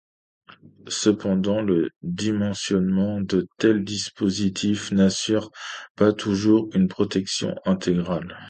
[0.87, 5.51] Cependant le dimensionnement de tels dispositifs n'assure
[5.95, 8.35] pas toujours une protection intégrale.